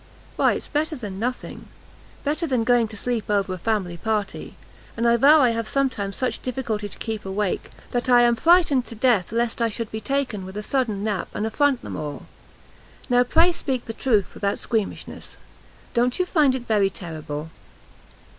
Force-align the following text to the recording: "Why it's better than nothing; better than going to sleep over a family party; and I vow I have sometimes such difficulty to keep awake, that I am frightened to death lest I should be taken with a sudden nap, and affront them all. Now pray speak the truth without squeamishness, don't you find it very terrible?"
"Why 0.35 0.53
it's 0.53 0.67
better 0.67 0.95
than 0.95 1.19
nothing; 1.19 1.67
better 2.23 2.47
than 2.47 2.63
going 2.63 2.87
to 2.87 2.97
sleep 2.97 3.29
over 3.29 3.53
a 3.53 3.59
family 3.59 3.97
party; 3.97 4.55
and 4.97 5.07
I 5.07 5.15
vow 5.15 5.41
I 5.41 5.51
have 5.51 5.67
sometimes 5.67 6.15
such 6.17 6.41
difficulty 6.41 6.89
to 6.89 6.97
keep 6.97 7.23
awake, 7.23 7.69
that 7.91 8.09
I 8.09 8.23
am 8.23 8.35
frightened 8.35 8.83
to 8.85 8.95
death 8.95 9.31
lest 9.31 9.61
I 9.61 9.69
should 9.69 9.91
be 9.91 10.01
taken 10.01 10.43
with 10.43 10.57
a 10.57 10.63
sudden 10.63 11.03
nap, 11.03 11.27
and 11.35 11.45
affront 11.45 11.83
them 11.83 11.95
all. 11.95 12.25
Now 13.11 13.23
pray 13.23 13.51
speak 13.51 13.85
the 13.85 13.93
truth 13.93 14.33
without 14.33 14.57
squeamishness, 14.57 15.37
don't 15.93 16.17
you 16.17 16.25
find 16.25 16.55
it 16.55 16.65
very 16.65 16.89
terrible?" 16.89 17.51